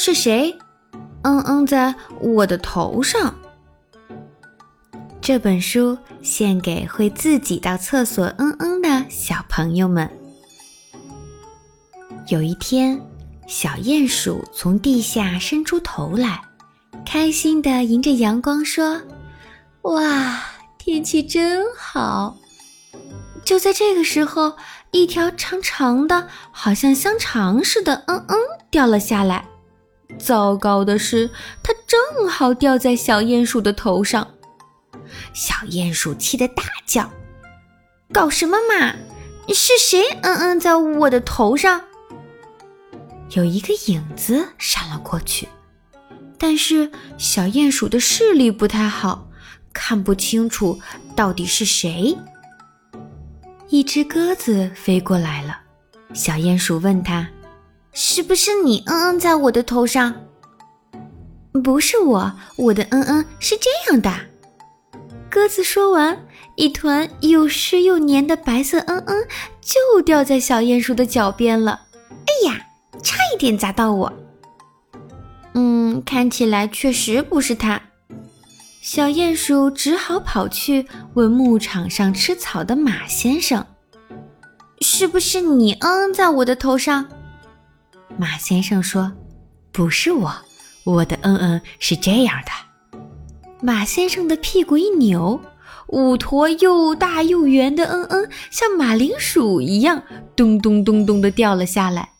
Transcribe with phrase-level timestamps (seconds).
[0.00, 0.56] 是谁？
[1.22, 3.34] 嗯嗯，在我的头上。
[5.20, 10.08] 这本书献给会自己到厕所嗯嗯的小朋友们。
[12.28, 13.04] 有一天，
[13.48, 16.40] 小鼹鼠从地下伸出头来，
[17.04, 19.02] 开心地迎着阳光说
[19.82, 20.40] ：“哇，
[20.78, 22.36] 天气真好！”
[23.44, 24.52] 就在这个时候，
[24.92, 28.36] 一条长长的、好像香肠似的“嗯嗯”
[28.70, 29.44] 掉了下来。
[30.16, 31.28] 糟糕的是，
[31.62, 34.26] 它正好掉在小鼹鼠的头上。
[35.32, 37.10] 小鼹鼠气得大叫
[38.12, 38.94] ：“搞什么嘛！
[39.48, 41.82] 是谁‘嗯嗯’在我的头上？”
[43.32, 45.46] 有一个影子闪了过去，
[46.38, 49.28] 但是小鼹鼠的视力不太好，
[49.72, 50.80] 看不清楚
[51.14, 52.16] 到底是谁。
[53.68, 55.58] 一只鸽子飞过来了，
[56.14, 57.28] 小鼹鼠问他
[58.00, 60.14] ：“是不是你嗯嗯在我的头上
[61.64, 64.08] ？”“不是我，我的嗯嗯是这样的。”
[65.28, 66.16] 鸽子说完，
[66.54, 69.26] 一团又湿又黏的白色嗯嗯
[69.60, 71.80] 就掉在小鼹鼠的脚边了。
[72.04, 72.66] 哎呀，
[73.02, 74.12] 差一点砸到我！
[75.54, 77.82] 嗯，看起来确实不是它。
[78.80, 83.66] 小鼹鼠只好跑去问牧场上吃草的马先生
[84.82, 87.04] ：“是不是你嗯嗯在我的头上？”
[88.18, 89.12] 马先生说
[89.70, 90.34] ：“不是我，
[90.84, 93.00] 我的嗯嗯是这样的。”
[93.62, 95.40] 马先生的屁股一扭，
[95.86, 100.02] 五坨又大又圆的嗯嗯，像马铃薯一样，
[100.34, 102.10] 咚咚咚咚的掉了下来。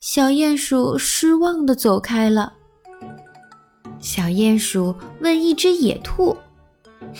[0.00, 2.54] 小鼹鼠失望的走开了。
[4.00, 6.34] 小鼹鼠问一只野兔：“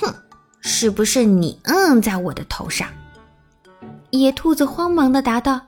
[0.01, 0.13] 哼，
[0.61, 2.89] 是不是你嗯在我的头上？”
[4.11, 5.61] 野兔子慌忙的答道：“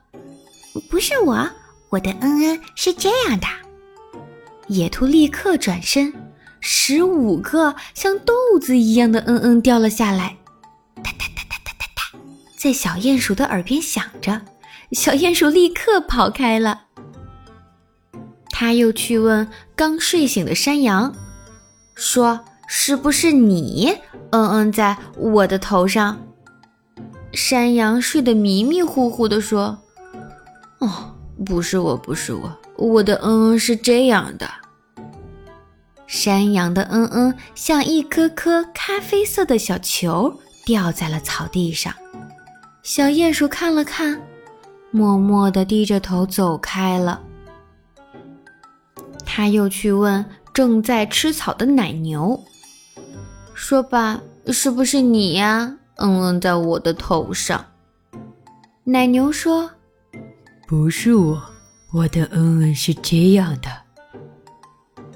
[0.91, 1.49] 不是我，
[1.95, 3.47] 我的嗯嗯是这样的。”
[4.69, 6.13] 野兔立刻转身，
[6.61, 10.37] 十五个像豆子一样的嗯嗯掉了下来，
[10.97, 12.19] 哒哒哒哒哒哒哒，
[12.57, 14.41] 在小鼹鼠的耳边响着。
[14.93, 16.83] 小鼹鼠立刻跑开了。
[18.51, 21.15] 他又去问刚睡醒的山羊，
[21.95, 23.99] 说：“是不是你
[24.31, 26.19] 嗯嗯在我的头上？”
[27.33, 29.83] 山羊睡得迷迷糊糊的说
[30.79, 31.14] ：“哦，
[31.45, 34.49] 不是我，不是我，我的嗯嗯是这样的。”
[36.07, 40.33] 山羊的嗯嗯像一颗颗咖啡色的小球
[40.65, 41.93] 掉在了草地上。
[42.83, 44.21] 小鼹鼠看了看，
[44.91, 47.21] 默默地低着头走开了。
[49.25, 52.39] 他又去问正在吃草的奶牛，
[53.55, 55.75] 说吧，是不是你呀？
[55.97, 57.65] 嗯嗯，在我的头上。
[58.85, 59.71] 奶牛说
[60.75, 61.41] ：“不是我，
[61.93, 63.71] 我的嗯嗯是这样的。”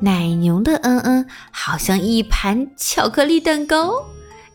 [0.01, 3.93] 奶牛的嗯嗯好像一盘巧克力蛋糕。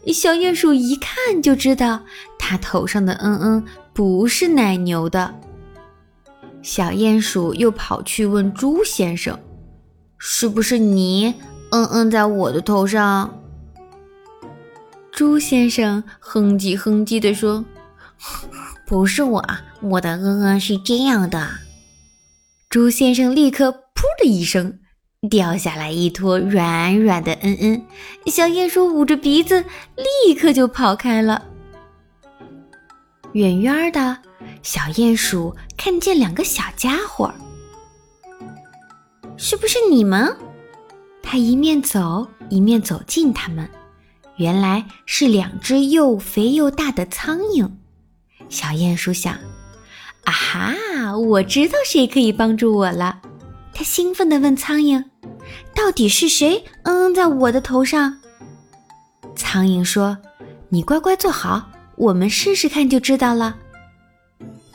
[0.08, 2.00] 小鼹鼠一看就知道，
[2.40, 5.36] 它头上的嗯嗯不是奶牛的。
[6.62, 9.38] 小鼹鼠又跑去问猪先生。
[10.18, 11.34] 是不是你
[11.72, 13.38] 嗯嗯在我的头上？
[15.12, 17.66] 猪先生哼唧哼唧地说
[18.88, 19.46] ：“不是我，
[19.84, 21.50] 我的嗯嗯是这样的。”
[22.70, 24.80] 猪先生立刻“噗”的一声
[25.30, 27.86] 掉下来一坨软软的嗯嗯，
[28.26, 29.64] 小鼹鼠捂着鼻子
[30.26, 31.44] 立刻就跑开了。
[33.34, 34.18] 远远的
[34.62, 37.34] 小鼹鼠看见两个小家伙。
[39.38, 40.36] 是不是你们？
[41.22, 43.70] 他一面走一面走近他们，
[44.38, 47.70] 原来是两只又肥又大的苍蝇。
[48.50, 49.38] 小鼹鼠想
[50.26, 53.20] ：“啊哈，我知道谁可以帮助我了。”
[53.74, 55.04] 他兴奋地问苍蝇
[55.76, 56.64] ：“到底是谁？
[56.84, 58.20] 嗯嗯，在我的头上？”
[59.36, 60.18] 苍蝇说
[60.70, 63.58] ：“你乖乖坐好，我们试试看就知道了。”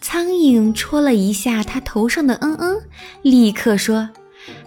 [0.00, 2.82] 苍蝇戳了一下他头上的嗯嗯，
[3.22, 4.08] 立刻说。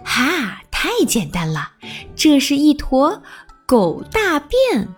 [0.04, 1.72] 哈，太简单了，
[2.14, 3.22] 这是一坨
[3.66, 4.88] 狗大便。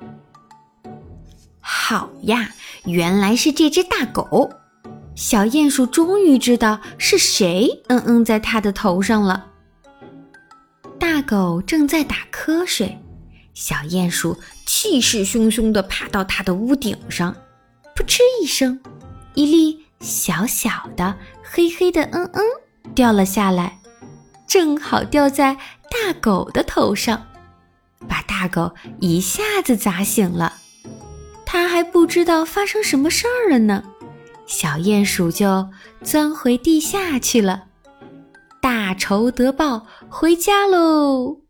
[1.60, 2.50] 好呀，
[2.84, 4.50] 原来是这只大狗。
[5.14, 9.46] 小鼹鼠终于知道是谁嗯嗯在它的头上了。
[10.98, 12.98] 大狗正在打瞌睡，
[13.52, 17.34] 小鼹鼠气势汹汹地爬到它的屋顶上，
[17.94, 18.80] 扑哧一声，
[19.34, 22.42] 一粒小小的黑黑的嗯嗯
[22.94, 23.78] 掉了下来。
[24.46, 27.26] 正好掉在大狗的头上，
[28.08, 30.54] 把大狗一下子砸醒了。
[31.46, 33.82] 它还不知道发生什么事儿了呢，
[34.46, 35.68] 小鼹鼠就
[36.02, 37.64] 钻回地下去了。
[38.60, 41.43] 大仇得报，回家喽。